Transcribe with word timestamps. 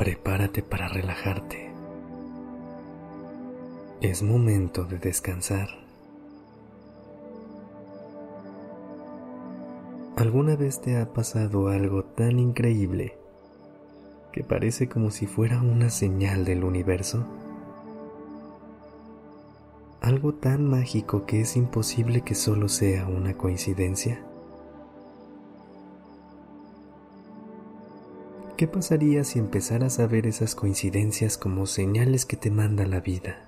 Prepárate 0.00 0.62
para 0.62 0.88
relajarte. 0.88 1.70
Es 4.00 4.22
momento 4.22 4.84
de 4.84 4.98
descansar. 4.98 5.68
¿Alguna 10.16 10.56
vez 10.56 10.80
te 10.80 10.96
ha 10.96 11.12
pasado 11.12 11.68
algo 11.68 12.04
tan 12.04 12.38
increíble 12.38 13.18
que 14.32 14.42
parece 14.42 14.88
como 14.88 15.10
si 15.10 15.26
fuera 15.26 15.60
una 15.60 15.90
señal 15.90 16.46
del 16.46 16.64
universo? 16.64 17.26
Algo 20.00 20.32
tan 20.32 20.66
mágico 20.66 21.26
que 21.26 21.42
es 21.42 21.58
imposible 21.58 22.22
que 22.22 22.34
solo 22.34 22.70
sea 22.70 23.06
una 23.06 23.34
coincidencia. 23.34 24.24
¿Qué 28.60 28.68
pasaría 28.68 29.24
si 29.24 29.38
empezaras 29.38 30.00
a 30.00 30.06
ver 30.06 30.26
esas 30.26 30.54
coincidencias 30.54 31.38
como 31.38 31.64
señales 31.64 32.26
que 32.26 32.36
te 32.36 32.50
manda 32.50 32.84
la 32.84 33.00
vida? 33.00 33.38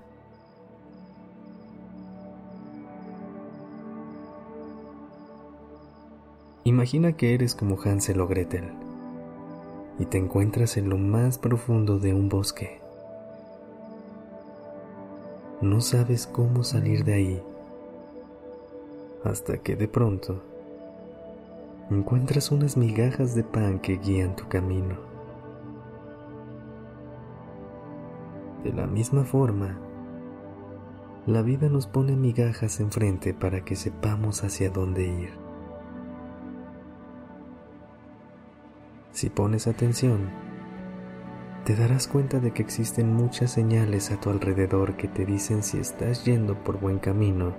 Imagina 6.63 7.15
que 7.15 7.35
eres 7.35 7.53
como 7.53 7.79
Hansel 7.79 8.21
o 8.21 8.27
Gretel 8.27 8.63
y 9.99 10.05
te 10.05 10.17
encuentras 10.17 10.77
en 10.77 10.89
lo 10.89 10.97
más 10.97 11.37
profundo 11.37 11.99
de 11.99 12.15
un 12.15 12.27
bosque. 12.27 12.79
No 15.61 15.79
sabes 15.79 16.25
cómo 16.25 16.63
salir 16.63 17.03
de 17.03 17.13
ahí 17.13 17.43
hasta 19.23 19.59
que 19.59 19.75
de 19.75 19.87
pronto 19.87 20.41
encuentras 21.93 22.51
unas 22.51 22.77
migajas 22.77 23.35
de 23.35 23.43
pan 23.43 23.79
que 23.79 23.97
guían 23.97 24.35
tu 24.35 24.47
camino. 24.47 24.95
De 28.63 28.71
la 28.73 28.87
misma 28.87 29.23
forma, 29.23 29.77
la 31.25 31.41
vida 31.41 31.69
nos 31.69 31.87
pone 31.87 32.15
migajas 32.15 32.79
enfrente 32.79 33.33
para 33.33 33.63
que 33.63 33.75
sepamos 33.75 34.43
hacia 34.43 34.69
dónde 34.69 35.03
ir. 35.03 35.29
Si 39.11 39.29
pones 39.29 39.67
atención, 39.67 40.29
te 41.65 41.75
darás 41.75 42.07
cuenta 42.07 42.39
de 42.39 42.51
que 42.51 42.61
existen 42.61 43.13
muchas 43.13 43.51
señales 43.51 44.11
a 44.11 44.19
tu 44.19 44.29
alrededor 44.29 44.97
que 44.97 45.07
te 45.07 45.25
dicen 45.25 45.63
si 45.63 45.77
estás 45.77 46.25
yendo 46.25 46.55
por 46.63 46.79
buen 46.79 46.99
camino 46.99 47.53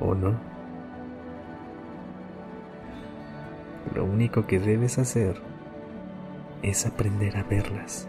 o 0.00 0.14
no. 0.14 0.51
Lo 3.94 4.04
único 4.04 4.46
que 4.46 4.58
debes 4.58 4.98
hacer 4.98 5.40
es 6.62 6.86
aprender 6.86 7.36
a 7.36 7.42
verlas. 7.42 8.08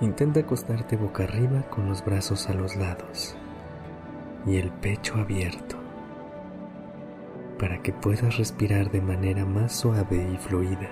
Intenta 0.00 0.40
acostarte 0.40 0.96
boca 0.96 1.24
arriba 1.24 1.62
con 1.70 1.88
los 1.88 2.04
brazos 2.04 2.48
a 2.48 2.54
los 2.54 2.74
lados 2.76 3.36
y 4.46 4.56
el 4.56 4.70
pecho 4.70 5.14
abierto 5.16 5.76
para 7.62 7.80
que 7.80 7.92
puedas 7.92 8.38
respirar 8.38 8.90
de 8.90 9.00
manera 9.00 9.44
más 9.44 9.72
suave 9.72 10.28
y 10.34 10.36
fluida. 10.36 10.90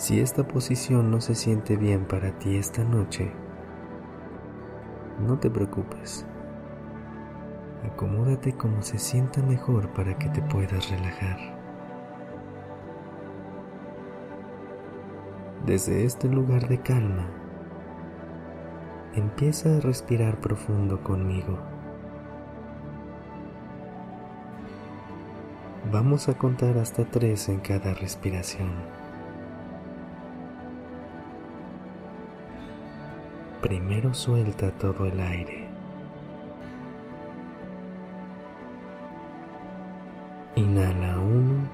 Si 0.00 0.18
esta 0.18 0.48
posición 0.48 1.10
no 1.10 1.20
se 1.20 1.34
siente 1.34 1.76
bien 1.76 2.06
para 2.06 2.30
ti 2.38 2.56
esta 2.56 2.82
noche, 2.82 3.30
no 5.18 5.38
te 5.38 5.50
preocupes. 5.50 6.24
Acomódate 7.84 8.54
como 8.54 8.80
se 8.80 8.98
sienta 8.98 9.42
mejor 9.42 9.90
para 9.90 10.16
que 10.16 10.30
te 10.30 10.40
puedas 10.40 10.88
relajar. 10.88 11.36
Desde 15.66 16.06
este 16.06 16.28
lugar 16.28 16.66
de 16.66 16.80
calma, 16.80 17.26
Empieza 19.14 19.76
a 19.76 19.80
respirar 19.80 20.40
profundo 20.40 21.02
conmigo. 21.02 21.58
Vamos 25.92 26.28
a 26.30 26.38
contar 26.38 26.78
hasta 26.78 27.04
tres 27.04 27.50
en 27.50 27.58
cada 27.58 27.92
respiración. 27.92 28.70
Primero 33.60 34.14
suelta 34.14 34.70
todo 34.72 35.06
el 35.06 35.20
aire. 35.20 35.68
Inhala 40.56 41.18
uno, 41.18 41.68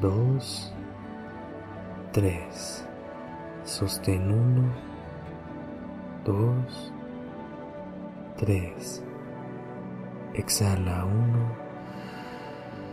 dos, 0.00 0.72
tres. 2.12 2.84
Sostén 3.64 4.30
uno 4.30 4.86
dos, 6.26 6.92
tres. 8.36 9.02
Exhala 10.34 11.04
uno, 11.04 11.56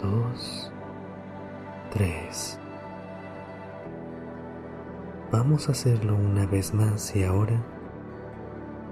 dos, 0.02 0.72
tres. 1.92 2.60
Vamos 5.34 5.68
a 5.68 5.72
hacerlo 5.72 6.16
una 6.16 6.46
vez 6.46 6.76
más 6.76 7.16
y 7.16 7.24
ahora 7.24 7.60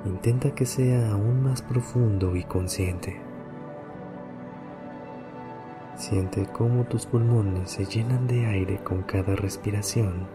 intenta 0.05 0.55
que 0.55 0.65
sea 0.65 1.11
aún 1.11 1.43
más 1.43 1.61
profundo 1.61 2.35
y 2.35 2.43
consciente. 2.43 3.21
Siente 5.93 6.47
cómo 6.47 6.85
tus 6.85 7.05
pulmones 7.05 7.69
se 7.69 7.85
llenan 7.85 8.25
de 8.25 8.47
aire 8.47 8.83
con 8.83 9.03
cada 9.03 9.35
respiración 9.35 10.25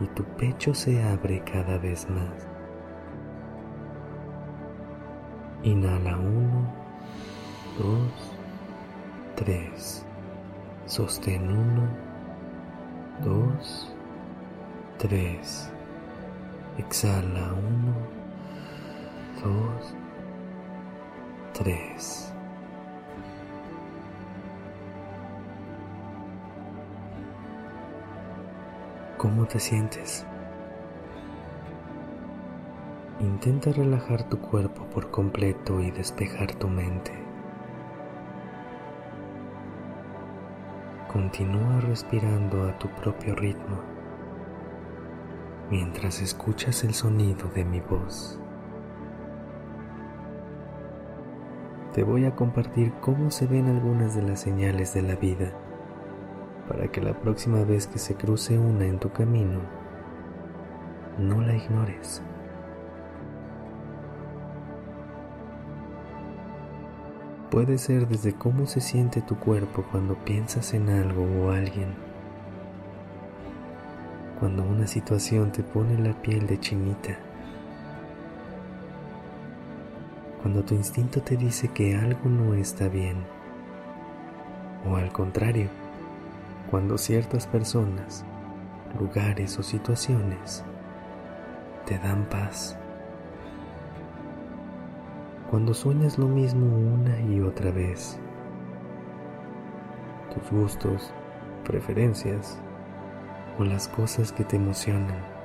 y 0.00 0.08
tu 0.08 0.24
pecho 0.24 0.74
se 0.74 1.04
abre 1.04 1.40
cada 1.44 1.78
vez 1.78 2.10
más. 2.10 2.48
Inhala 5.62 6.18
uno, 6.18 6.74
dos, 7.78 8.34
tres. 9.36 10.04
Sostén 10.86 11.48
uno, 11.48 11.88
dos, 13.22 13.94
tres. 14.98 15.70
Exhala 16.76 17.52
uno, 17.52 17.94
dos, 19.42 19.94
tres. 21.54 22.32
¿Cómo 29.16 29.46
te 29.46 29.58
sientes? 29.58 30.24
Intenta 33.20 33.72
relajar 33.72 34.24
tu 34.24 34.40
cuerpo 34.40 34.84
por 34.86 35.10
completo 35.10 35.80
y 35.80 35.90
despejar 35.90 36.54
tu 36.54 36.68
mente. 36.68 37.12
Continúa 41.12 41.80
respirando 41.80 42.68
a 42.68 42.78
tu 42.78 42.88
propio 42.90 43.34
ritmo 43.34 43.97
mientras 45.70 46.20
escuchas 46.22 46.84
el 46.84 46.94
sonido 46.94 47.48
de 47.54 47.64
mi 47.64 47.80
voz. 47.80 48.38
Te 51.92 52.02
voy 52.04 52.26
a 52.26 52.34
compartir 52.34 52.92
cómo 53.00 53.30
se 53.30 53.46
ven 53.46 53.68
algunas 53.68 54.14
de 54.14 54.22
las 54.22 54.40
señales 54.40 54.94
de 54.94 55.02
la 55.02 55.16
vida 55.16 55.52
para 56.68 56.88
que 56.88 57.00
la 57.00 57.14
próxima 57.14 57.64
vez 57.64 57.86
que 57.86 57.98
se 57.98 58.14
cruce 58.14 58.58
una 58.58 58.84
en 58.84 58.98
tu 58.98 59.10
camino, 59.10 59.60
no 61.18 61.40
la 61.40 61.56
ignores. 61.56 62.22
Puede 67.50 67.78
ser 67.78 68.06
desde 68.06 68.34
cómo 68.34 68.66
se 68.66 68.82
siente 68.82 69.22
tu 69.22 69.36
cuerpo 69.38 69.82
cuando 69.90 70.14
piensas 70.16 70.74
en 70.74 70.90
algo 70.90 71.22
o 71.22 71.50
alguien. 71.50 72.07
Cuando 74.38 74.62
una 74.62 74.86
situación 74.86 75.52
te 75.52 75.62
pone 75.62 75.98
la 75.98 76.12
piel 76.22 76.46
de 76.46 76.60
chinita. 76.60 77.18
cuando 80.48 80.62
tu 80.62 80.74
instinto 80.74 81.20
te 81.20 81.36
dice 81.36 81.68
que 81.68 81.96
algo 81.96 82.28
no 82.28 82.54
está 82.54 82.88
bien. 82.88 83.16
O 84.88 84.96
al 84.96 85.12
contrario, 85.12 85.68
cuando 86.70 86.96
ciertas 86.96 87.46
personas, 87.46 88.24
lugares 88.98 89.58
o 89.58 89.62
situaciones 89.62 90.64
te 91.84 91.98
dan 91.98 92.24
paz. 92.30 92.78
Cuando 95.50 95.74
sueñas 95.74 96.18
lo 96.18 96.28
mismo 96.28 96.66
una 96.66 97.20
y 97.20 97.40
otra 97.40 97.70
vez. 97.70 98.18
Tus 100.32 100.50
gustos, 100.50 101.12
preferencias 101.64 102.58
las 103.64 103.88
cosas 103.88 104.32
que 104.32 104.44
te 104.44 104.56
emocionan. 104.56 105.38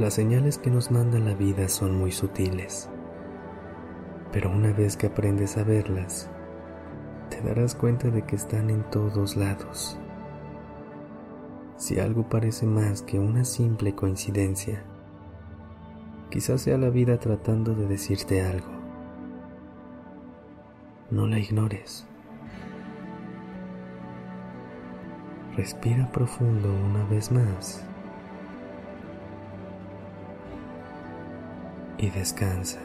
Las 0.00 0.14
señales 0.14 0.56
que 0.56 0.70
nos 0.70 0.90
manda 0.90 1.18
la 1.18 1.34
vida 1.34 1.68
son 1.68 1.98
muy 1.98 2.10
sutiles, 2.10 2.88
pero 4.32 4.50
una 4.50 4.72
vez 4.72 4.96
que 4.96 5.08
aprendes 5.08 5.58
a 5.58 5.62
verlas, 5.62 6.30
te 7.28 7.42
darás 7.42 7.74
cuenta 7.74 8.08
de 8.08 8.22
que 8.22 8.34
están 8.34 8.70
en 8.70 8.82
todos 8.90 9.36
lados. 9.36 9.98
Si 11.76 12.00
algo 12.00 12.28
parece 12.28 12.66
más 12.66 13.02
que 13.02 13.18
una 13.18 13.44
simple 13.44 13.94
coincidencia, 13.94 14.84
quizás 16.30 16.62
sea 16.62 16.78
la 16.78 16.90
vida 16.90 17.18
tratando 17.18 17.74
de 17.74 17.86
decirte 17.86 18.42
algo. 18.42 18.70
No 21.10 21.26
la 21.26 21.38
ignores. 21.38 22.06
Respira 25.56 26.10
profundo 26.12 26.72
una 26.72 27.04
vez 27.04 27.32
más 27.32 27.84
y 31.98 32.08
descansa. 32.10 32.78